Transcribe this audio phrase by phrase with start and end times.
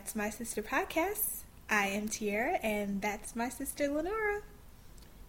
[0.00, 1.42] That's My Sister podcast.
[1.68, 4.40] I am Tiara, and that's my sister Lenora.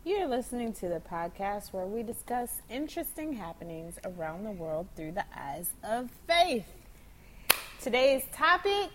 [0.05, 5.25] You're listening to the podcast where we discuss interesting happenings around the world through the
[5.37, 6.71] eyes of faith.
[7.81, 8.91] Today's topic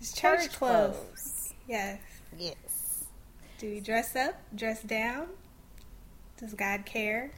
[0.00, 0.96] is church, church clothes.
[0.96, 1.54] clothes.
[1.68, 2.00] Yes.
[2.38, 3.04] Yes.
[3.58, 5.26] Do we dress up, dress down?
[6.38, 7.30] Does God care?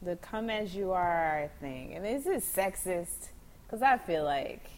[0.00, 1.92] The come as you are thing.
[1.92, 3.28] And this is sexist
[3.66, 4.70] because I feel like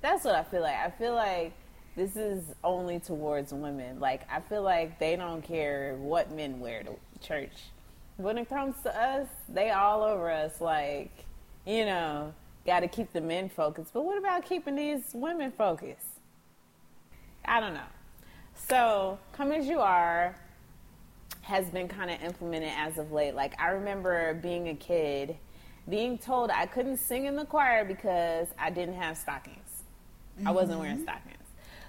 [0.00, 0.76] that's what I feel like.
[0.76, 1.52] I feel like
[1.96, 3.98] this is only towards women.
[3.98, 7.52] Like, I feel like they don't care what men wear to church.
[8.16, 10.60] When it comes to us, they all over us.
[10.60, 11.10] Like,
[11.66, 12.32] you know,
[12.66, 13.92] got to keep the men focused.
[13.92, 16.06] But what about keeping these women focused?
[17.44, 17.80] I don't know.
[18.68, 20.36] So, come as you are
[21.42, 23.34] has been kind of implemented as of late.
[23.34, 25.36] Like, I remember being a kid
[25.88, 29.67] being told I couldn't sing in the choir because I didn't have stockings.
[30.38, 30.48] Mm-hmm.
[30.48, 31.34] I wasn't wearing stockings.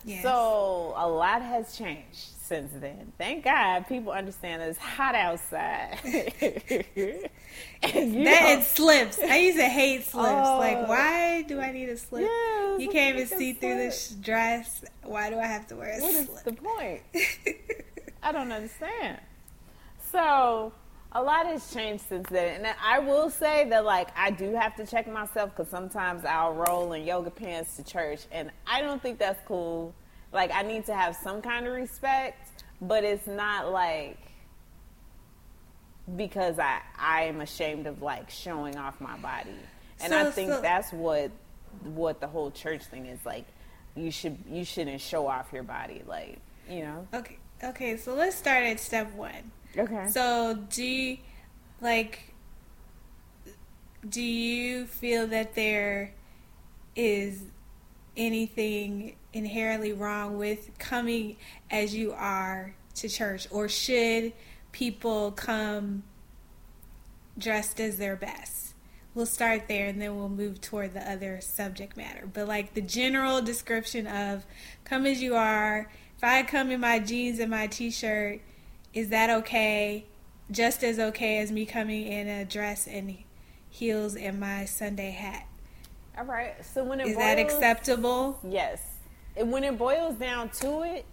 [0.06, 0.24] Yes.
[0.24, 3.12] So a lot has changed since then.
[3.18, 6.00] Thank God people understand it's hot outside.
[6.04, 7.30] that
[7.84, 9.20] it slips.
[9.20, 10.30] I used to hate slips.
[10.30, 12.24] Oh, like, why do I need a slip?
[12.24, 14.84] You can't even see through this dress.
[15.04, 16.30] Why do I have to wear a what slip?
[16.30, 17.02] What is the point?
[18.24, 19.20] I don't understand.
[20.12, 20.74] So
[21.12, 22.66] a lot has changed since then.
[22.66, 26.54] And I will say that, like, I do have to check myself because sometimes I'll
[26.54, 29.94] roll in yoga pants to church, and I don't think that's cool.
[30.32, 34.18] Like, I need to have some kind of respect, but it's not like
[36.16, 39.56] because I I am ashamed of like showing off my body,
[40.02, 41.32] and so, I think so, that's what
[41.84, 43.46] what the whole church thing is like.
[43.96, 46.38] You should you shouldn't show off your body, like
[46.70, 47.08] you know.
[47.14, 47.98] Okay, okay.
[47.98, 50.08] So let's start at step one Okay.
[50.08, 51.18] So do you,
[51.82, 52.30] like
[54.08, 56.14] do you feel that there
[56.96, 57.44] is
[58.16, 61.38] anything inherently wrong with coming
[61.70, 64.34] as you are to church or should
[64.72, 66.04] people come
[67.38, 68.74] dressed as their best?
[69.14, 72.30] We'll start there and then we'll move toward the other subject matter.
[72.32, 74.46] But like the general description of
[74.86, 78.42] come as you are, if I come in my jeans and my t-shirt
[78.94, 80.06] is that okay?
[80.52, 83.18] Just as okay as me coming in a dress and
[83.70, 85.46] heels and my Sunday hat.
[86.18, 86.56] All right.
[86.66, 88.40] So when it is boils, that acceptable?
[88.44, 88.82] Yes.
[89.38, 91.06] And when it boils down to it,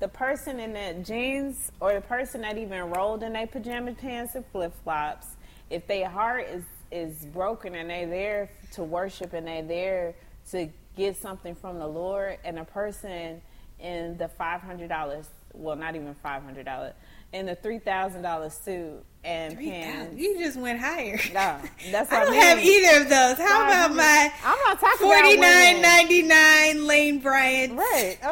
[0.00, 4.34] the person in the jeans or the person that even rolled in their pajama pants
[4.34, 5.26] and flip flops,
[5.70, 10.14] if their heart is is broken and they're there to worship and they're there
[10.50, 13.42] to get something from the Lord, and a person
[13.80, 16.92] in the five hundred dollars well, not even five hundred dollars,
[17.32, 20.16] in the three thousand dollars suit and 3, pants.
[20.16, 21.18] You just went higher.
[21.32, 21.58] No,
[21.90, 22.40] that's I don't I mean.
[22.40, 23.38] have either of those.
[23.38, 24.32] How about my?
[24.44, 27.74] I'm not talking forty nine ninety nine Lane Bryant.
[27.74, 28.18] Right.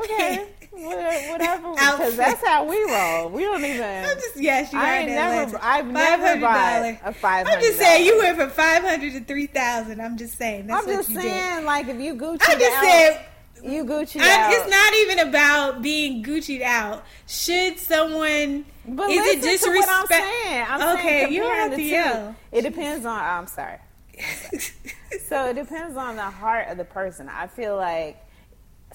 [0.72, 1.30] Okay.
[1.30, 3.28] whatever, because that's how we roll.
[3.28, 3.82] We don't even.
[3.82, 5.58] I'm just yes, you I ain't never.
[5.62, 7.58] I've never bought a five hundred.
[7.58, 10.00] I'm just saying you went from five hundred to three thousand.
[10.00, 10.70] I'm just saying.
[10.70, 11.64] I'm just saying, did.
[11.64, 13.26] like if you Gucci, I just said
[13.62, 14.52] you Gucci out.
[14.52, 17.04] It's not even about being Gucci'd out.
[17.26, 18.64] Should someone?
[18.86, 19.88] But is it disrespect?
[19.88, 20.66] I'm saying.
[20.68, 22.36] I'm okay, saying you have to yell.
[22.50, 23.18] It depends on.
[23.18, 23.78] I'm sorry.
[24.18, 25.20] I'm sorry.
[25.28, 27.28] so it depends on the heart of the person.
[27.28, 28.24] I feel like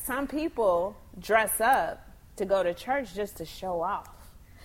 [0.04, 2.08] some people dress up
[2.38, 4.10] to go to church just to show off.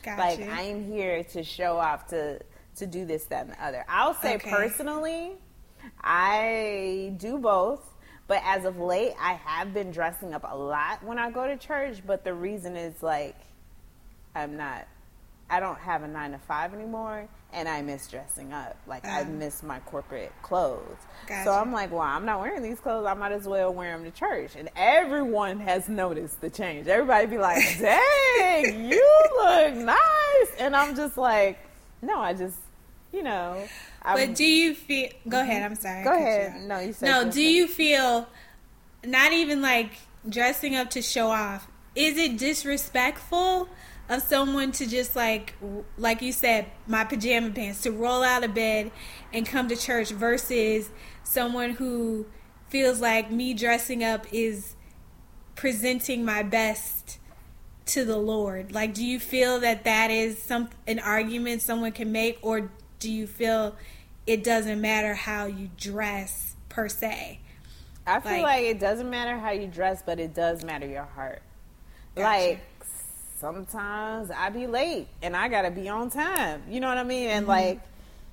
[0.03, 0.21] Gotcha.
[0.21, 2.41] Like I'm here to show off to
[2.77, 3.85] to do this, that, and the other.
[3.89, 4.51] I'll say okay.
[4.51, 5.33] personally,
[6.01, 7.92] I do both.
[8.27, 11.57] But as of late, I have been dressing up a lot when I go to
[11.57, 11.99] church.
[12.07, 13.37] But the reason is like,
[14.35, 14.87] I'm not,
[15.51, 18.77] I don't have a nine to five anymore, and I miss dressing up.
[18.87, 19.25] Like, I ah.
[19.25, 20.97] miss my corporate clothes.
[21.27, 21.45] Gotcha.
[21.45, 23.07] So I'm like, well, I'm not wearing these clothes.
[23.07, 24.53] I might as well wear them to church.
[24.57, 26.87] And everyone has noticed the change.
[26.87, 30.49] Everybody be like, dang, you look nice.
[30.59, 31.59] And I'm just like,
[32.01, 32.57] no, I just,
[33.13, 33.67] you know.
[34.03, 35.09] I'm, but do you feel?
[35.29, 35.51] Go mm-hmm.
[35.51, 35.63] ahead.
[35.63, 36.05] I'm sorry.
[36.05, 36.63] Go ahead.
[36.63, 37.07] No, you said.
[37.09, 37.31] No.
[37.31, 38.29] Do you feel?
[39.05, 39.93] Not even like
[40.29, 41.69] dressing up to show off.
[41.95, 43.69] Is it disrespectful
[44.09, 45.55] of someone to just like,
[45.97, 48.91] like you said, my pajama pants to roll out of bed
[49.33, 50.91] and come to church versus
[51.25, 52.27] someone who
[52.69, 54.75] feels like me dressing up is
[55.55, 57.19] presenting my best
[57.87, 58.73] to the Lord?
[58.73, 62.71] Like, do you feel that that is some an argument someone can make, or
[63.03, 63.75] do you feel
[64.27, 67.41] it doesn't matter how you dress per se?
[68.07, 71.05] I feel like, like it doesn't matter how you dress, but it does matter your
[71.05, 71.43] heart.
[72.15, 72.49] Gotcha.
[72.49, 72.61] Like
[73.39, 76.63] sometimes I be late and I gotta be on time.
[76.69, 77.29] You know what I mean?
[77.29, 77.51] And mm-hmm.
[77.51, 77.81] like,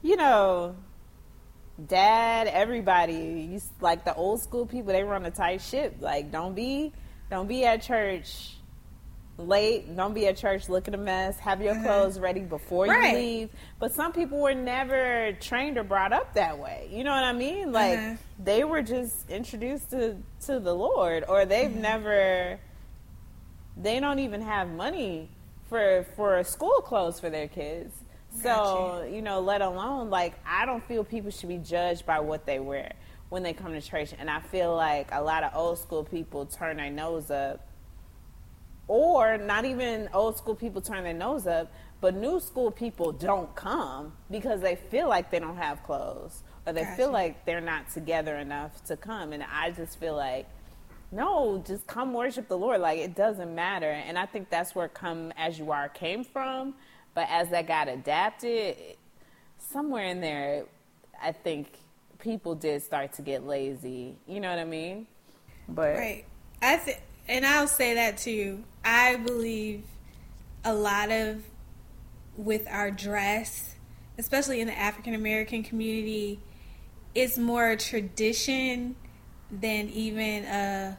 [0.04, 0.76] you know,
[1.88, 3.50] dad, everybody.
[3.52, 4.94] You like the old school people.
[4.94, 5.96] They run a tight ship.
[6.00, 6.94] Like don't be,
[7.32, 8.59] don't be at church
[9.40, 9.96] late.
[9.96, 11.40] Don't be at church looking a mess.
[11.40, 11.84] Have your uh-huh.
[11.84, 13.14] clothes ready before right.
[13.14, 13.50] you leave.
[13.80, 16.90] But some people were never trained or brought up that way.
[16.92, 17.72] You know what I mean?
[17.72, 18.16] Like uh-huh.
[18.44, 21.82] they were just introduced to to the Lord, or they've uh-huh.
[21.82, 22.60] never.
[23.78, 25.30] They don't even have money
[25.70, 27.94] for for school clothes for their kids.
[28.42, 29.16] So, you.
[29.16, 32.60] you know, let alone like I don't feel people should be judged by what they
[32.60, 32.94] wear
[33.30, 34.14] when they come to church.
[34.18, 37.66] And I feel like a lot of old school people turn their nose up.
[38.90, 41.72] Or not even old school people turn their nose up,
[42.02, 46.74] but new school people don't come because they feel like they don't have clothes or
[46.74, 46.98] they gotcha.
[46.98, 49.32] feel like they're not together enough to come.
[49.32, 50.48] And I just feel like,
[51.12, 52.82] no, just come worship the Lord.
[52.82, 53.92] Like it doesn't matter.
[53.92, 56.74] And I think that's where come as you are came from.
[57.14, 58.76] But as that got adapted,
[59.60, 60.66] somewhere in there,
[61.22, 61.78] I think
[62.18, 64.16] people did start to get lazy.
[64.28, 65.06] You know what I mean?
[65.68, 66.26] But right,
[66.62, 68.64] I think, and I'll say that too.
[68.84, 69.84] I believe
[70.64, 71.44] a lot of
[72.38, 73.76] with our dress,
[74.18, 76.40] especially in the African American community,
[77.14, 78.96] it's more a tradition
[79.52, 80.96] than even uh,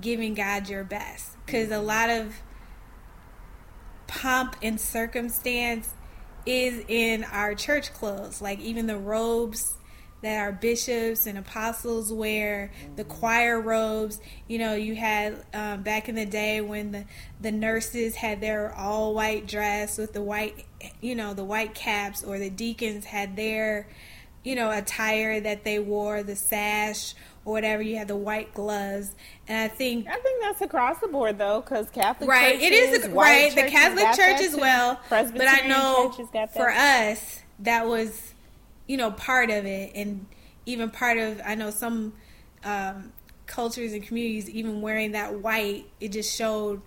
[0.00, 1.36] giving God your best.
[1.44, 2.34] Because a lot of
[4.06, 5.92] pomp and circumstance
[6.46, 9.74] is in our church clothes, like even the robes
[10.22, 14.20] that our bishops and apostles wear, the choir robes.
[14.48, 17.04] You know, you had um, back in the day when the
[17.40, 20.66] the nurses had their all white dress with the white,
[21.00, 23.88] you know, the white caps, or the deacons had their,
[24.44, 27.14] you know, attire that they wore, the sash
[27.46, 27.82] or whatever.
[27.82, 29.14] You had the white gloves,
[29.48, 32.72] and I think I think that's across the board though, because Catholic right, churches, it
[32.72, 33.54] is a, right.
[33.54, 36.12] The Catholic Church as well, but I know
[36.54, 38.34] for us that was
[38.90, 40.26] you know part of it, and
[40.66, 42.12] even part of I know some
[42.64, 43.12] um,
[43.46, 45.86] cultures and communities even wearing that white.
[46.00, 46.82] It just showed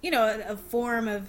[0.00, 1.28] you know a, a form of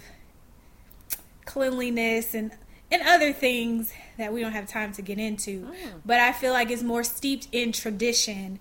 [1.44, 2.50] cleanliness and
[2.90, 5.66] and other things that we don't have time to get into.
[5.66, 5.74] Mm.
[6.06, 8.58] But I feel like it's more steeped in tradition.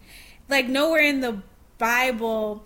[0.50, 1.42] Like nowhere in the
[1.78, 2.66] Bible,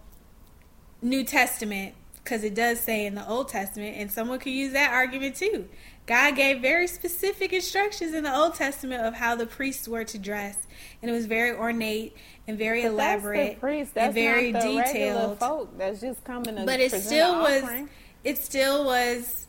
[1.04, 1.94] New Testament,
[2.24, 5.70] because it does say in the Old Testament, and someone could use that argument too.
[6.10, 10.18] God gave very specific instructions in the Old Testament of how the priests were to
[10.18, 10.58] dress,
[11.04, 12.18] and it was very ornate
[12.48, 13.94] and very but elaborate that's the priest.
[13.94, 15.40] That's and very not the detailed.
[15.40, 17.64] Folk that's just coming to but it still was.
[18.24, 19.46] It still was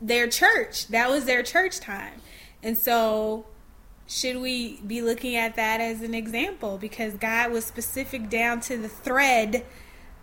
[0.00, 0.88] their church.
[0.88, 2.22] That was their church time.
[2.62, 3.44] And so
[4.06, 8.78] should we be looking at that as an example because God was specific down to
[8.78, 9.66] the thread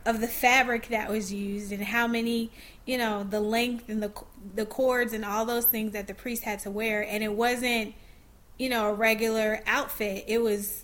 [0.03, 2.51] of the fabric that was used and how many,
[2.85, 4.11] you know, the length and the
[4.53, 7.95] the cords and all those things that the priest had to wear and it wasn't,
[8.57, 10.25] you know, a regular outfit.
[10.27, 10.83] It was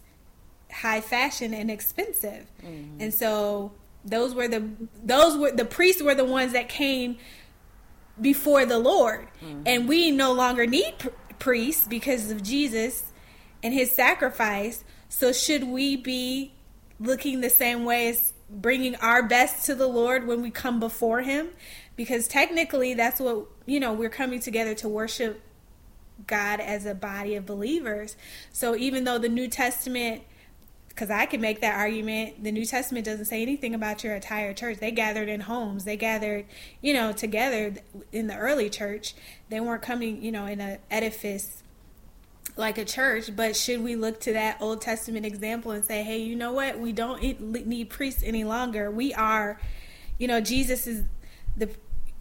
[0.72, 2.48] high fashion and expensive.
[2.64, 3.02] Mm-hmm.
[3.02, 3.72] And so
[4.04, 4.68] those were the
[5.04, 7.18] those were the priests were the ones that came
[8.20, 9.28] before the Lord.
[9.44, 9.64] Mm-hmm.
[9.66, 11.10] And we no longer need pr-
[11.40, 13.12] priests because of Jesus
[13.64, 14.84] and his sacrifice.
[15.10, 16.54] So, should we be
[17.00, 21.22] looking the same way as bringing our best to the Lord when we come before
[21.22, 21.50] him?
[21.96, 25.42] Because technically, that's what, you know, we're coming together to worship
[26.28, 28.16] God as a body of believers.
[28.52, 30.24] So, even though the New Testament
[30.92, 32.44] because I can make that argument.
[32.44, 34.80] The New Testament doesn't say anything about your entire church.
[34.80, 35.86] They gathered in homes.
[35.86, 36.46] They gathered,
[36.82, 37.76] you know, together
[38.12, 39.16] in the early church.
[39.50, 41.61] They weren't coming, you know, in an edifice
[42.56, 43.36] like a church.
[43.36, 46.80] But should we look to that Old Testament example and say, hey, you know what?
[46.80, 48.90] We don't need priests any longer.
[48.92, 49.60] We are,
[50.18, 51.04] you know, Jesus is
[51.56, 51.70] the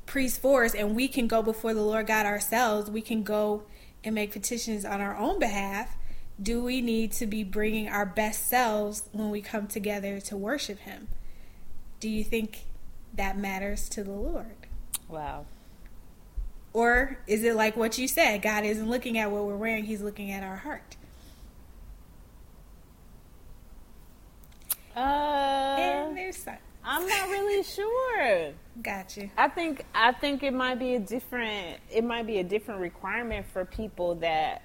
[0.06, 2.90] priest for us, and we can go before the Lord God ourselves.
[2.90, 3.64] We can go
[4.02, 5.96] and make petitions on our own behalf
[6.42, 10.78] do we need to be bringing our best selves when we come together to worship
[10.80, 11.08] Him?
[11.98, 12.64] Do you think
[13.12, 14.56] that matters to the Lord?
[15.08, 15.46] Wow.
[16.72, 18.42] Or is it like what you said?
[18.42, 20.96] God isn't looking at what we're wearing, He's looking at our heart.
[24.96, 25.00] Uh,
[25.78, 26.46] and there's
[26.84, 28.52] I'm not really sure.
[28.82, 29.30] Gotcha.
[29.36, 33.46] I think I think it might be a different it might be a different requirement
[33.52, 34.62] for people that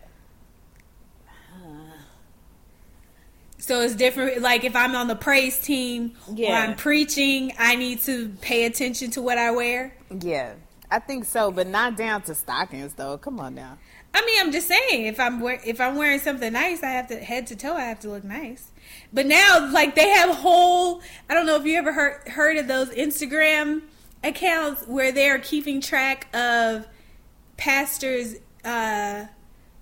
[3.58, 4.42] So it's different.
[4.42, 6.52] Like if I'm on the praise team yeah.
[6.52, 9.96] or I'm preaching, I need to pay attention to what I wear.
[10.22, 10.54] Yeah,
[10.92, 13.18] I think so, but not down to stockings though.
[13.18, 13.78] Come on now.
[14.14, 17.18] I mean, I'm just saying, if I'm if I'm wearing something nice, I have to
[17.18, 17.74] head to toe.
[17.76, 18.72] I have to look nice.
[19.12, 21.02] But now, like they have whole.
[21.30, 23.82] I don't know if you ever heard heard of those Instagram
[24.24, 26.88] accounts where they are keeping track of
[27.58, 29.26] pastors' uh,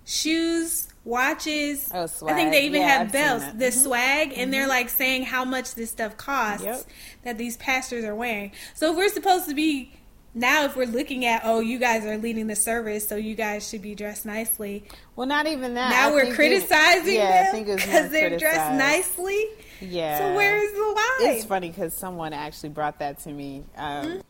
[0.04, 1.90] shoes watches.
[1.92, 3.82] Oh, I think they even Yeah, have I've belts, the Mhm.
[3.82, 6.82] swag, and they're like saying how much this stuff costs Yep.
[7.24, 8.52] that these pastors are wearing.
[8.74, 9.92] So if we're supposed to be
[10.34, 13.68] now, if we're looking at oh, you guys are leading the service, so you guys
[13.68, 14.84] should be dressed nicely.
[15.14, 15.90] Well, not even that.
[15.90, 19.46] now I we're it- criticizing yeah, them think it was more because they're dressed nicely.
[19.80, 20.18] Yeah.
[20.18, 21.36] So where is the line?
[21.36, 23.64] It's funny because someone actually brought that to me.
[23.76, 24.22] Um,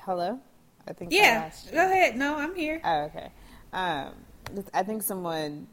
[0.00, 0.40] Hello.
[0.86, 1.12] I think?
[1.12, 2.16] Yeah, go ahead.
[2.16, 2.80] No, I'm here.
[2.82, 3.30] Oh, okay.
[3.74, 4.12] Um,
[4.72, 5.66] I think someone,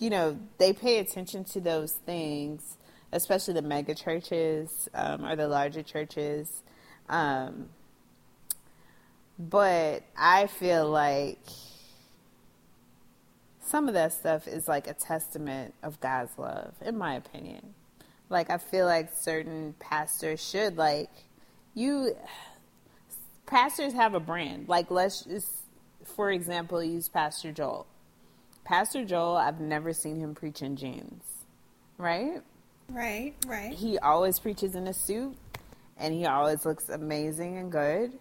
[0.00, 2.76] you know, they pay attention to those things,
[3.12, 6.62] especially the mega churches um, or the larger churches.
[7.08, 7.68] Um,
[9.38, 11.40] but I feel like
[13.60, 17.74] some of that stuff is like a testament of God's love, in my opinion.
[18.30, 21.10] Like, I feel like certain pastors should, like,
[21.74, 22.16] you
[23.46, 24.68] pastors have a brand.
[24.68, 25.62] Like let's just
[26.04, 27.86] for example use Pastor Joel.
[28.64, 31.22] Pastor Joel, I've never seen him preach in jeans.
[31.98, 32.42] Right?
[32.88, 33.72] Right, right.
[33.72, 35.36] He always preaches in a suit
[35.98, 38.18] and he always looks amazing and good.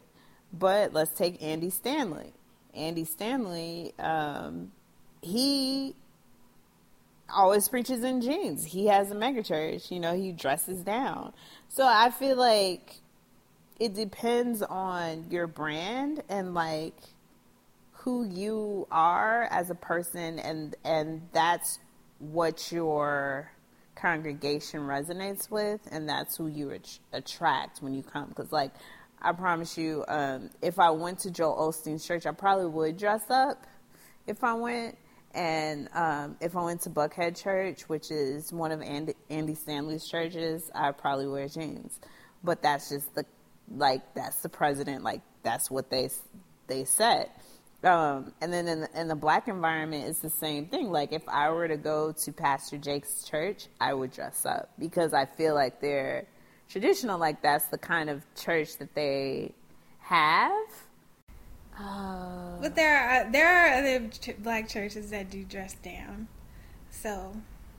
[0.53, 2.33] But let's take Andy Stanley.
[2.73, 4.71] Andy Stanley, um,
[5.21, 5.95] he
[7.33, 8.63] always preaches in jeans.
[8.65, 11.33] He has a megachurch, you know, he dresses down.
[11.69, 12.97] So I feel like
[13.79, 16.95] it depends on your brand and like
[17.91, 21.79] who you are as a person and and that's
[22.19, 23.51] what your
[23.95, 28.71] congregation resonates with and that's who you at- attract when you come because like
[29.23, 33.29] i promise you um, if i went to joel osteen's church i probably would dress
[33.29, 33.65] up
[34.27, 34.97] if i went.
[35.35, 40.07] And um, if i went to buckhead church which is one of andy, andy stanley's
[40.07, 41.99] churches i probably wear jeans.
[42.43, 43.25] But that's just the
[43.75, 46.09] like that's the president like that's what they
[46.67, 47.29] they said
[47.83, 50.89] um, and then in the, in the black environment it's the same thing.
[50.91, 55.13] Like if i were to go to pastor jakes' church i would dress up because
[55.13, 56.27] i feel like they're
[56.73, 59.53] traditional like that's the kind of church that they
[59.99, 60.51] have
[61.79, 66.27] uh, But there are there are other ch- black churches that do dress down.
[66.89, 67.35] So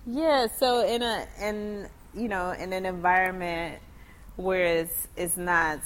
[0.06, 3.80] Yeah, so in a in you know in an environment
[4.36, 5.80] where it's it's not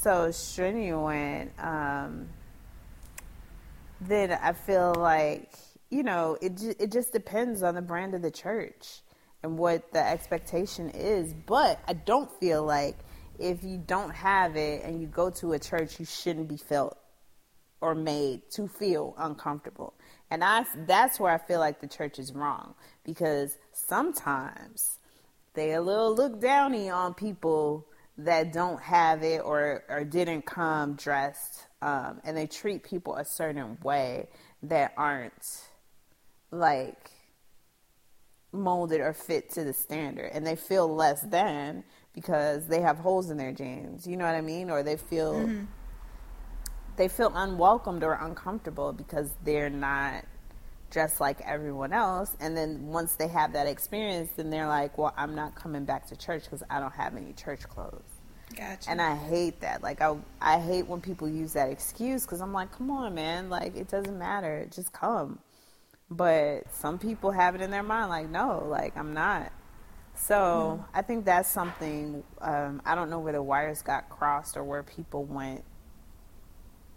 [0.00, 2.28] so strenuous, um,
[4.00, 5.52] then I feel like
[5.90, 9.02] you know it it just depends on the brand of the church
[9.42, 11.32] and what the expectation is.
[11.32, 12.96] But I don't feel like
[13.38, 16.98] if you don't have it and you go to a church, you shouldn't be felt
[17.80, 19.94] or made to feel uncomfortable.
[20.30, 24.98] And I that's where I feel like the church is wrong because sometimes
[25.54, 27.86] they a little look downy on people
[28.18, 33.24] that don't have it or or didn't come dressed um, and they treat people a
[33.24, 34.28] certain way
[34.64, 35.68] that aren't
[36.50, 37.10] like
[38.52, 43.30] molded or fit to the standard and they feel less than because they have holes
[43.30, 44.70] in their jeans you know what i mean?
[44.70, 45.64] Or they feel mm-hmm.
[46.96, 50.24] they feel unwelcomed or uncomfortable because they're not
[50.90, 55.12] dressed like everyone else and then once they have that experience then they're like well
[55.18, 58.02] i'm not coming back to church because i don't have any church clothes.
[58.56, 58.88] Gotcha.
[58.90, 59.82] and i hate that.
[59.82, 63.50] Like i, I hate when people use that excuse because i'm like come on man.
[63.50, 64.66] Like it doesn't matter.
[64.70, 65.38] Just come
[66.10, 69.52] but some people have it in their mind like no like i'm not
[70.14, 74.64] so i think that's something um, i don't know where the wires got crossed or
[74.64, 75.64] where people went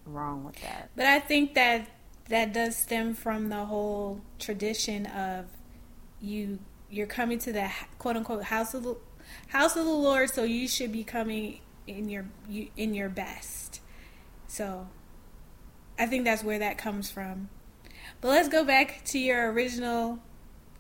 [0.06, 1.88] wrong with that But I think that
[2.30, 5.46] that does stem from the whole tradition of
[6.20, 8.96] you you're coming to the quote unquote house of the
[9.48, 13.82] house of the Lord, so you should be coming in your you, in your best.
[14.48, 14.88] So
[15.98, 17.50] I think that's where that comes from.
[18.22, 20.20] But let's go back to your original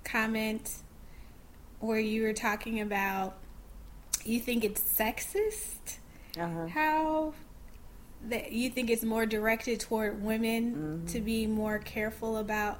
[0.03, 0.75] comment
[1.79, 3.37] where you were talking about
[4.23, 5.97] you think it's sexist
[6.39, 6.67] uh-huh.
[6.67, 7.33] how
[8.29, 11.05] that you think it's more directed toward women Mm-hmm.
[11.07, 12.79] to be more careful about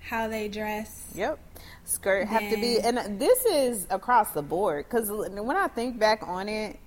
[0.00, 1.04] how they dress.
[1.14, 1.38] Yep.
[1.84, 6.26] Skirt have to be, and this is across the board because when I think back
[6.26, 6.78] on it,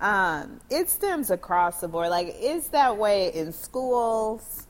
[0.00, 2.08] um, it stems across the board.
[2.08, 4.65] Like it's that way in schools.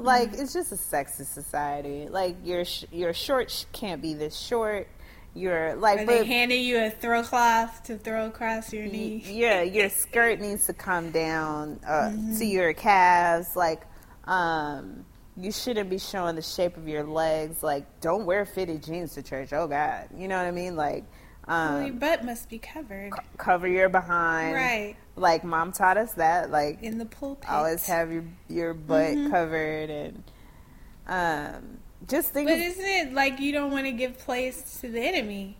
[0.00, 2.08] Like it's just a sexist society.
[2.08, 4.88] Like your sh- your short sh- can't be this short.
[5.34, 9.22] Your like, Are but they handing you a throw cloth to throw across your knee?
[9.24, 12.38] Yeah, your skirt needs to come down uh, Mm-hmm.
[12.38, 13.54] to your calves.
[13.54, 13.82] Like,
[14.24, 15.04] um,
[15.36, 17.62] you shouldn't be showing the shape of your legs.
[17.62, 19.52] Like, don't wear fitted jeans to church.
[19.52, 20.74] Oh God, you know what I mean?
[20.74, 21.04] Like,
[21.48, 23.12] well, your um, butt must be covered.
[23.38, 24.54] cover your behind.
[24.54, 24.96] Right.
[25.16, 26.50] Like, mom taught us that.
[26.50, 27.48] Like, In the pulpit.
[27.50, 29.30] always have your your butt Mm-hmm.
[29.30, 30.22] covered and
[31.08, 32.48] um just think.
[32.48, 35.56] But of- isn't it like you don't want to give place to the enemy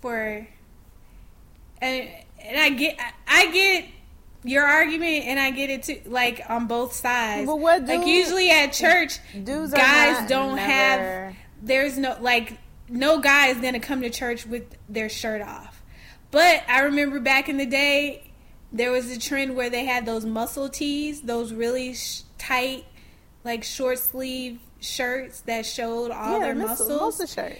[0.00, 0.46] for
[1.82, 2.08] and
[2.42, 2.98] and I get
[3.28, 3.84] I, get
[4.44, 7.46] your argument and I get it too like on both sides.
[7.46, 12.56] But what like usually at church dudes guys don't never- have there's no like
[12.90, 15.82] no guy is gonna come to church with their shirt off.
[16.30, 18.32] But I remember back in the day
[18.72, 22.84] there was a trend where they had those muscle tees, those really sh- tight
[23.44, 27.18] like short sleeve shirts that showed all yeah, their muscle, muscles.
[27.18, 27.58] muscle shirt.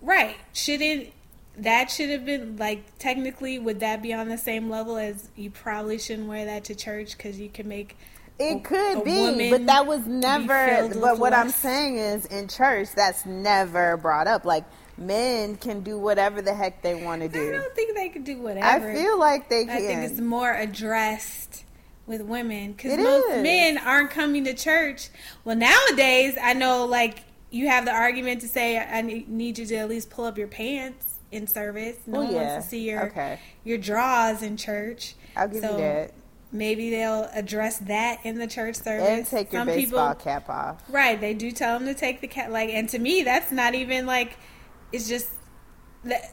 [0.00, 0.36] Right.
[0.52, 1.12] Shouldn't
[1.56, 5.50] that should have been like technically would that be on the same level as you
[5.50, 7.96] probably shouldn't wear that to church because you can make
[8.38, 10.88] It a- could a be, but that was never.
[11.00, 14.44] But what I'm saying is, in church, that's never brought up.
[14.44, 14.64] Like
[14.98, 17.40] men can do whatever the heck they want to do.
[17.40, 17.52] I do.
[17.52, 18.90] don't think they can do whatever.
[18.90, 19.76] I feel like they can.
[19.76, 21.64] I think it's more addressed
[22.06, 23.42] with women because most is.
[23.42, 25.08] men aren't coming to church.
[25.44, 29.76] Well, nowadays I know like you have the argument to say I need you to
[29.76, 31.96] at least pull up your pants in service.
[32.06, 32.48] No Well, one yeah.
[32.52, 33.38] wants to see your Okay.
[33.62, 35.14] your drawers in church.
[35.36, 36.10] I'll give So, you that.
[36.54, 39.08] Maybe they'll address that in the church service.
[39.08, 40.82] And take your Some baseball people, cap off.
[40.88, 41.20] right?
[41.20, 42.52] They do tell them to take the cat.
[42.52, 44.38] Like, and to me, that's not even like.
[44.92, 45.28] It's just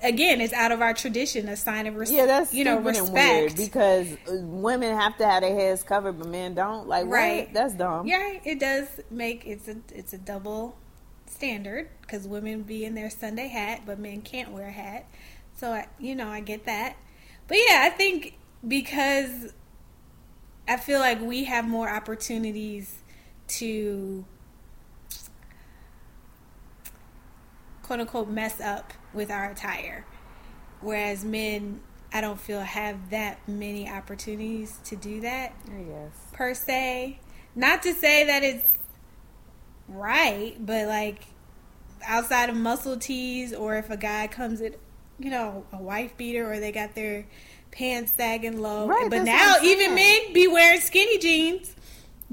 [0.04, 2.18] again, it's out of our tradition, a sign of respect.
[2.20, 3.12] Yeah, that's you know respect.
[3.14, 6.88] weird because uh, women have to have their heads covered, but men don't.
[6.88, 7.12] Like, Right.
[7.46, 7.54] right?
[7.54, 8.06] That's dumb.
[8.06, 10.78] Yeah, it does make it's a it's a double
[11.26, 15.06] standard because women be in their Sunday hat, but men can't wear a hat.
[15.58, 16.96] So I, you know, I get that.
[17.48, 18.38] But yeah, I think
[18.68, 19.54] because
[20.72, 22.96] I feel like we have more opportunities
[23.60, 24.24] to
[27.84, 30.06] quote unquote mess up with our attire,
[30.80, 31.82] whereas men.
[32.14, 36.28] I don't feel have that many opportunities to do that oh, I guess.
[36.32, 37.20] per se.
[37.54, 38.68] Not to say that it's
[39.90, 41.24] right, but like
[42.06, 44.76] outside of muscle tees, or if a guy comes in,
[45.20, 47.26] you know, a wife beater, or they got their
[47.72, 48.88] pants sagging low.
[48.88, 51.76] Right, but now even men be wearing skinny jeans.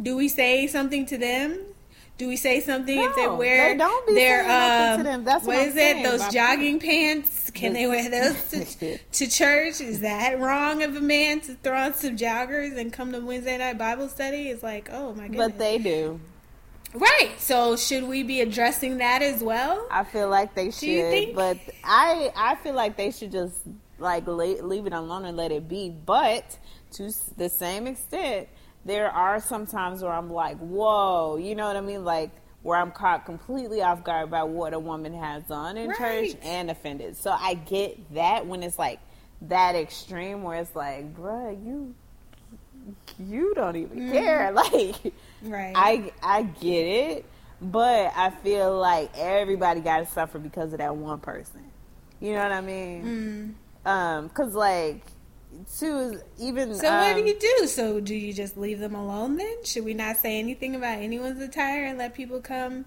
[0.00, 1.58] Do we say something to them?
[2.18, 5.24] Do we say something if they wear they don't be their um, to them.
[5.24, 6.02] That's what what is it?
[6.02, 7.52] Those jogging pants?
[7.52, 9.80] Can they wear those to, to church?
[9.80, 13.56] Is that wrong of a man to throw on some joggers and come to Wednesday
[13.58, 14.48] night Bible study?
[14.48, 15.46] It's like, oh my goodness.
[15.46, 16.20] But they do.
[16.92, 17.30] right.
[17.38, 19.86] So should we be addressing that as well?
[19.88, 23.60] I feel like they should, but I I feel like they should just
[23.98, 25.90] like leave it alone and let it be.
[25.90, 26.58] But
[26.92, 28.48] to the same extent,
[28.84, 32.04] there are some times where I'm like, whoa, you know what I mean?
[32.04, 32.30] Like
[32.62, 36.70] where I'm caught completely off guard by what a woman has on in church and
[36.70, 37.16] offended.
[37.16, 39.00] So I get that when it's like
[39.42, 41.94] that extreme where it's like, bruh, you
[43.18, 44.52] you don't even care.
[44.54, 45.72] Like Right.
[45.76, 47.26] I I get it,
[47.60, 51.62] but I feel like everybody got to suffer because of that one person.
[52.20, 53.04] You know what I mean?
[53.04, 53.54] Mm.
[53.88, 55.02] Um, cause like,
[55.78, 56.74] two even.
[56.74, 57.66] So what do um, you do?
[57.66, 59.64] So do you just leave them alone then?
[59.64, 62.84] Should we not say anything about anyone's attire and let people come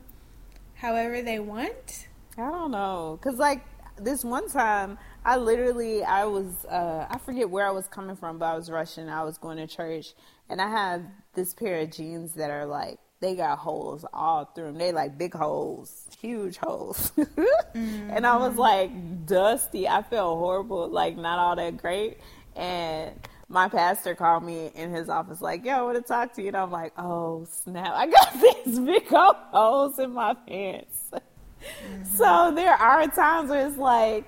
[0.76, 2.08] however they want?
[2.38, 3.66] I don't know, cause like
[3.98, 8.38] this one time, I literally I was uh, I forget where I was coming from,
[8.38, 9.10] but I was rushing.
[9.10, 10.14] I was going to church,
[10.50, 11.02] and I have
[11.34, 14.78] this pair of jeans that are like they got holes all through them.
[14.78, 17.12] They like big holes, huge holes,
[17.74, 18.60] and I was mm-hmm.
[18.60, 19.88] like dusty.
[19.88, 22.18] I felt horrible, like not all that great,
[22.56, 23.12] and.
[23.48, 26.48] My pastor called me in his office, like, "Yo, I want to talk to you."
[26.48, 27.92] And I'm like, "Oh snap!
[27.94, 28.34] I got
[28.66, 32.16] these big holes in my pants." Mm-hmm.
[32.16, 34.26] So there are times where it's like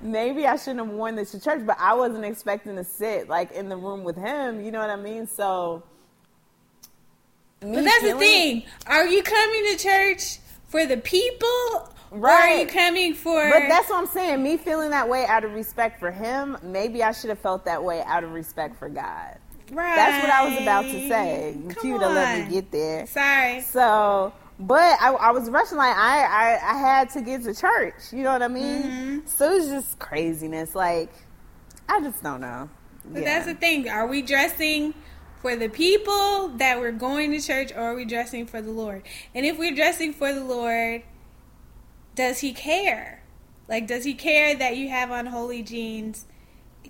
[0.00, 3.52] maybe I shouldn't have worn this to church, but I wasn't expecting to sit like
[3.52, 4.64] in the room with him.
[4.64, 5.26] You know what I mean?
[5.26, 5.82] So,
[7.62, 8.62] me But that's the thing.
[8.86, 10.38] Are you coming to church
[10.68, 11.48] for the people?
[12.10, 12.60] Or are Right.
[12.60, 14.42] you coming for But that's what I'm saying.
[14.42, 17.82] Me feeling that way out of respect for him, maybe I should have felt that
[17.82, 19.36] way out of respect for God.
[19.72, 19.96] right.
[19.96, 21.56] That's what I was about to say.
[21.70, 23.06] Come you would have let me get there.
[23.06, 23.60] Sorry.
[23.62, 28.12] So, but I, I was rushing like I, I I had to get to church.
[28.12, 28.82] You know what I mean?
[28.84, 29.18] Mm-hmm.
[29.26, 30.74] So it's just craziness.
[30.76, 31.10] Like
[31.88, 32.70] I just don't know.
[33.04, 33.24] But Yeah.
[33.34, 33.88] that's the thing.
[33.88, 34.94] Are we dressing
[35.46, 39.04] for the people that we're going to church or are we dressing for the Lord?
[39.32, 41.02] And if we're dressing for the Lord,
[42.16, 43.22] does he care?
[43.68, 46.26] Like does he care that you have on holey jeans?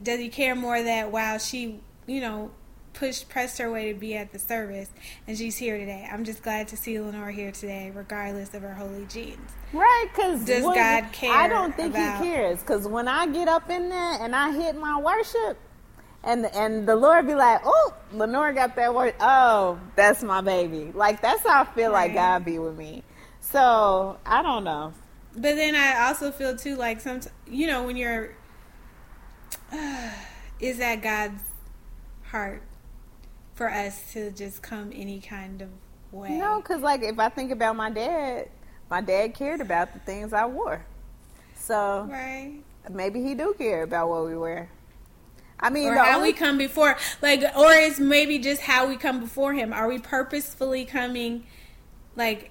[0.03, 2.51] Does he care more that wow, she, you know,
[2.95, 4.88] pushed pressed her way to be at the service
[5.29, 6.09] and she's here today.
[6.11, 9.51] I'm just glad to see Lenore here today regardless of her holey jeans.
[9.75, 12.61] Right, because Does God care I don't think about- he cares.
[12.61, 15.59] Because when I get up in there and I hit my worship,
[16.27, 19.15] and and the Lord be like, "Oh, Lenore got that word.
[19.21, 22.09] Oh, that's my baby." Like that's how I feel right.
[22.09, 23.03] like God be with me.
[23.41, 24.93] So I don't know.
[25.33, 28.35] But then I also feel too like some, you know, when you're,
[29.71, 30.11] uh,
[30.61, 31.43] is that God's
[32.25, 32.62] heart
[33.55, 35.69] for us to just come any kind of
[36.11, 36.31] way?
[36.31, 38.49] No, because like if I think about my dad,
[38.91, 40.85] my dad cared about the things I wore.
[41.55, 42.61] So right.
[42.91, 44.71] maybe he do care about what we wear.
[45.59, 46.33] I mean, or how only...
[46.33, 49.73] we come before, like, or it's maybe just how we come before Him.
[49.73, 51.47] Are we purposefully coming,
[52.14, 52.51] like,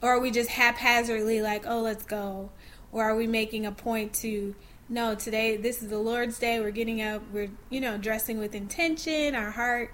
[0.00, 2.50] or are we just haphazardly, like, oh, let's go,
[2.92, 4.54] or are we making a point to,
[4.88, 6.60] no, today this is the Lord's day.
[6.60, 7.22] We're getting up.
[7.32, 9.34] We're you know dressing with intention.
[9.34, 9.92] Our heart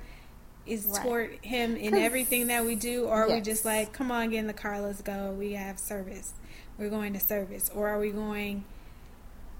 [0.66, 1.02] is right.
[1.02, 3.36] toward Him in everything that we do, or are yes.
[3.36, 5.30] we just like, come on, get in the car, let's go.
[5.30, 6.34] We have service.
[6.76, 8.64] We're going to service, or are we going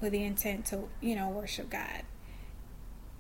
[0.01, 2.03] with the intent to you know worship God?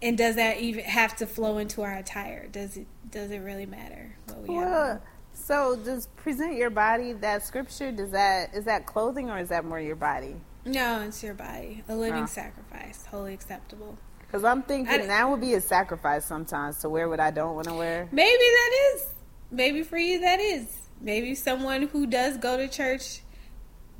[0.02, 2.46] And does that even have to flow into our attire?
[2.48, 5.02] Does it does it really matter what we well, have?
[5.32, 7.92] So does present your body that scripture?
[7.92, 10.36] Does that is that clothing or is that more your body?
[10.64, 12.26] No, it's your body, a living oh.
[12.26, 13.96] sacrifice, holy acceptable.
[14.20, 17.54] Because I'm thinking I, that would be a sacrifice sometimes to wear what I don't
[17.54, 18.08] want to wear.
[18.12, 19.06] Maybe that is.
[19.50, 20.66] Maybe for you that is.
[21.00, 23.22] Maybe someone who does go to church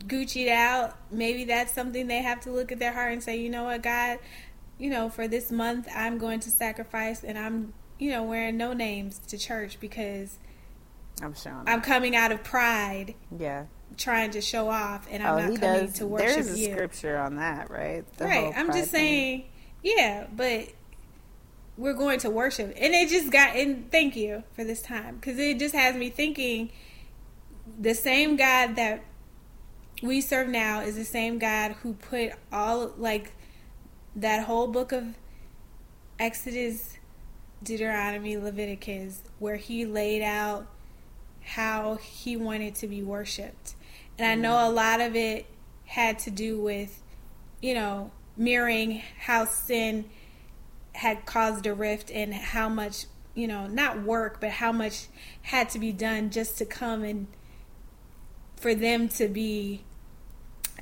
[0.06, 3.50] Gucci'd out, maybe that's something they have to look at their heart and say, you
[3.50, 4.18] know what, God,
[4.80, 8.72] you know, for this month, I'm going to sacrifice and I'm, you know, wearing no
[8.72, 10.38] names to church because
[11.22, 11.64] I'm showing.
[11.66, 13.14] I'm coming out of pride.
[13.38, 13.66] Yeah.
[13.98, 15.94] Trying to show off, and I'm oh, not coming does.
[15.94, 16.72] to worship There's a you.
[16.72, 18.04] scripture on that, right?
[18.16, 18.54] The right.
[18.56, 19.44] I'm just saying,
[19.82, 20.68] yeah, but
[21.76, 23.56] we're going to worship, and it just got.
[23.56, 26.70] And thank you for this time because it just has me thinking.
[27.78, 29.02] The same God that
[30.02, 33.32] we serve now is the same God who put all like
[34.16, 35.14] that whole book of
[36.18, 36.98] Exodus,
[37.62, 40.66] Deuteronomy, Leviticus, where he laid out
[41.42, 43.74] how he wanted to be worshiped.
[44.18, 44.76] And I know a mm-hmm.
[44.76, 45.46] lot of it
[45.86, 47.02] had to do with,
[47.60, 50.04] you know, mirroring how sin
[50.92, 55.06] had caused a rift and how much, you know, not work, but how much
[55.42, 57.26] had to be done just to come and
[58.56, 59.82] for them to be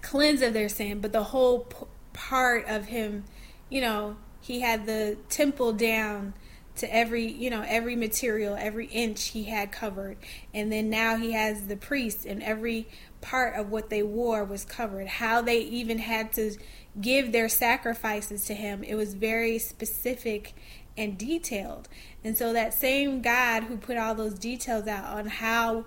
[0.03, 1.01] cleansed of their sin.
[1.01, 1.69] But the whole
[2.13, 3.25] part of him,
[3.69, 6.35] you know, he had the temple down
[6.77, 10.17] to every, you know, every material, every inch he had covered.
[10.55, 12.89] And then now he has the priests and every
[13.21, 15.09] part of what they wore was covered.
[15.09, 16.57] How they even had to
[17.01, 18.85] give their sacrifices to him.
[18.85, 20.55] It was very specific
[20.97, 21.89] and detailed.
[22.25, 25.85] And so that same God who put all those details out on how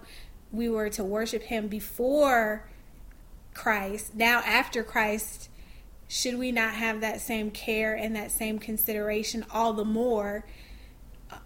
[0.51, 2.69] we were to worship him before
[3.53, 5.49] Christ, now after Christ
[6.11, 10.43] should we not have that same care and that same consideration all the more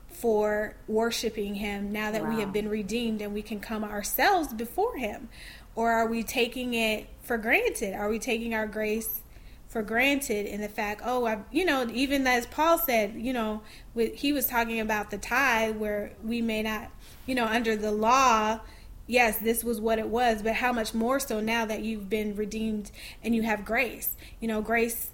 [0.10, 2.30] for worshiping him now that wow.
[2.34, 5.30] we have been redeemed and we can come ourselves before him
[5.76, 9.22] or are we taking it for granted are we taking our grace
[9.68, 13.62] for granted in the fact oh I, you know even as paul said you know
[13.94, 16.90] with, he was talking about the tithe where we may not
[17.28, 18.62] you know under the law
[19.08, 22.36] yes, this was what it was, but how much more so now that you've been
[22.36, 22.92] redeemed
[23.24, 24.16] and you have grace?
[24.40, 25.12] You know, grace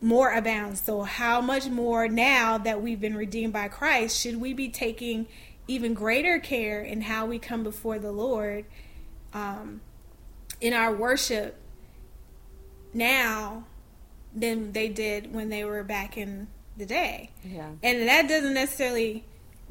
[0.00, 0.80] more abounds.
[0.80, 5.26] So, how much more now that we've been redeemed by Christ should we be taking
[5.66, 8.66] even greater care in how we come before the Lord
[9.32, 9.80] um,
[10.60, 11.58] in our worship
[12.92, 13.64] now
[14.34, 17.30] than they did when they were back in the day?
[17.42, 17.70] Yeah.
[17.82, 19.24] And that doesn't necessarily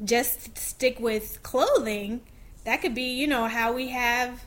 [0.04, 2.22] just stick with clothing
[2.64, 4.44] that could be you know how we have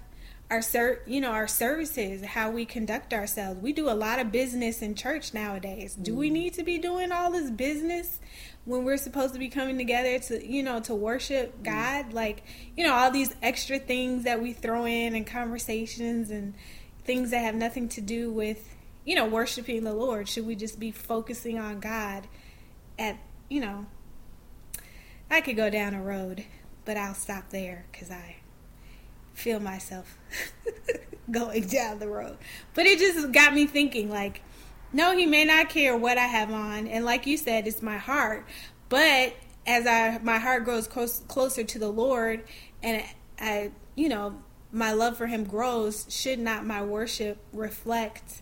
[0.49, 3.62] our ser- you know our services how we conduct ourselves.
[3.62, 5.95] We do a lot of business in church nowadays.
[5.95, 6.34] Do we mm.
[6.34, 8.19] need to be doing all this business
[8.65, 11.63] when we're supposed to be coming together to you know to worship mm.
[11.63, 12.13] god?
[12.13, 12.43] Like
[12.75, 16.53] you know all these extra things that we throw in and conversations and
[17.03, 18.75] things that have nothing to do with
[19.06, 20.27] you know worshiping the lord.
[20.30, 22.27] Should we just be focusing on god
[22.99, 23.17] at
[23.49, 23.86] you know
[25.30, 26.43] i could go down a road
[26.88, 28.38] but I'll stop there because I
[29.34, 30.17] feel myself
[31.32, 32.38] going down the road.
[32.73, 34.41] But it just got me thinking like,
[34.93, 36.88] no, he may not care what I have on.
[36.88, 38.47] And like you said, it's my heart.
[38.88, 39.36] But
[39.67, 42.45] as I my heart grows close, closer to the Lord
[42.82, 43.04] and
[43.38, 48.41] I, you know, my love for him grows, should not my worship reflect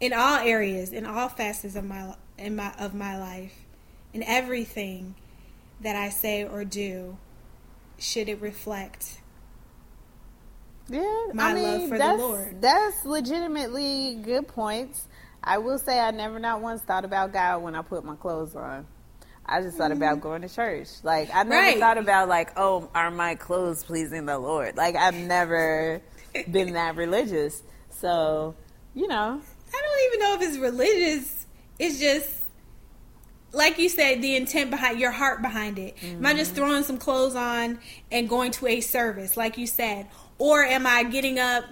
[0.00, 3.66] in all areas, in all facets of my in my of my life,
[4.14, 5.16] in everything
[5.82, 7.18] that I say or do
[7.98, 9.20] should it reflect
[10.88, 12.62] yeah, my I mean, love for the Lord?
[12.62, 15.06] That's legitimately good points.
[15.42, 18.54] I will say I never not once thought about God when I put my clothes
[18.54, 18.86] on.
[19.44, 20.28] I just thought about mm-hmm.
[20.28, 20.88] going to church.
[21.02, 21.78] Like I never Right.
[21.78, 24.76] thought about like, oh, are my clothes pleasing the Lord?
[24.76, 26.02] Like I've never
[26.50, 27.62] been that religious.
[27.90, 28.54] So,
[28.94, 29.40] you know,
[29.74, 31.46] I don't even know if it's religious.
[31.78, 32.37] It's just
[33.52, 35.96] like you said, the intent behind your heart behind it.
[36.02, 36.38] Am I mm-hmm.
[36.38, 37.78] just throwing some clothes on
[38.10, 40.06] and going to a service, like you said,
[40.38, 41.64] or am I getting up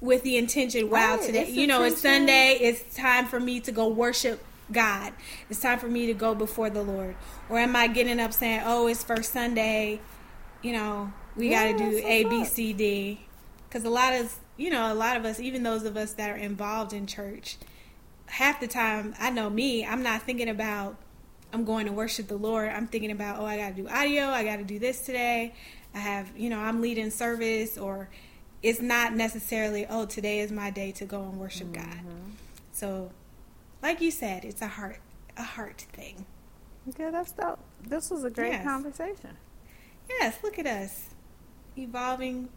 [0.00, 0.90] with the intention?
[0.90, 2.00] Wow, Right, today, you know, it's.
[2.00, 2.58] Sunday.
[2.60, 5.12] It's time for me to go worship God.
[5.48, 7.16] It's time for me to go before the Lord.
[7.48, 10.00] Or am I getting up saying, "Oh, it's first Sunday.
[10.62, 12.44] You know, we Yeah, got to do that's A, B.
[12.44, 13.20] C, D."
[13.68, 16.28] Because a lot of you know, a lot of us, even those of us that
[16.30, 17.56] are involved in church,
[18.30, 20.96] half the time, I know me, I'm not thinking about
[21.52, 22.68] I'm going to worship the Lord.
[22.68, 24.26] I'm thinking about, oh, I got to do audio.
[24.26, 25.54] I got to do this today.
[25.94, 28.08] I have, you know, I'm leading service, or
[28.62, 31.88] it's not necessarily, oh, today is my day to go and worship mm-hmm.
[31.88, 32.00] God.
[32.72, 33.10] So,
[33.82, 35.00] like you said, it's a heart,
[35.36, 36.26] a heart thing.
[36.98, 37.58] yeah, that's dope.
[37.82, 38.64] This was a great Yes.
[38.64, 39.36] conversation.
[40.08, 41.10] Yes, look at us
[41.76, 42.48] evolving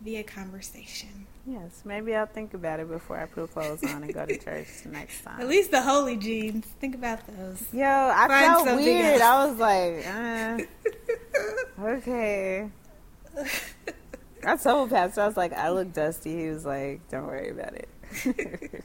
[0.00, 1.26] via conversation.
[1.46, 4.66] Yes, maybe I'll think about it before I put clothes on and go to church
[4.86, 5.40] next time.
[5.40, 6.64] At least the holey jeans.
[6.80, 7.62] Think about those.
[7.72, 9.20] Yo, I Find felt weird.
[9.20, 9.22] else.
[9.22, 10.66] I was like,
[11.78, 12.70] uh, okay.
[14.46, 16.34] I told Pastor, I was like, I look dusty.
[16.44, 17.88] He was like, don't worry about it.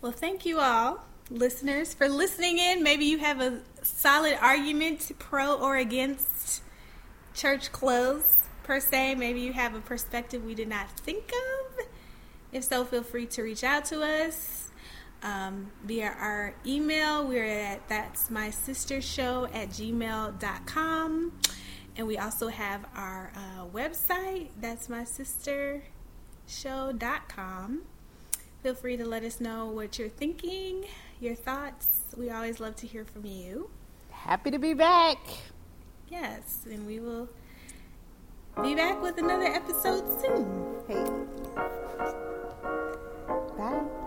[0.00, 2.82] Well, thank you all, listeners, for listening in.
[2.82, 6.62] Maybe you have a solid argument, pro or against
[7.32, 9.14] church clothes, per se.
[9.14, 11.86] Maybe you have a perspective we did not think of.
[12.52, 14.70] If so, feel free to reach out to us
[15.22, 17.26] um, via our email.
[17.26, 21.32] We're at that's my sister show at gmail.com.
[21.96, 25.84] And we also have our uh, website, that's my sister
[26.46, 27.82] show.com.
[28.62, 30.86] Feel free to let us know what you're thinking,
[31.20, 32.14] your thoughts.
[32.16, 33.70] We always love to hear from you.
[34.10, 35.18] Happy to be back.
[36.08, 37.28] Yes, and we will
[38.62, 40.76] be back with another episode soon.
[40.86, 41.04] Hey.
[43.58, 44.03] Bye.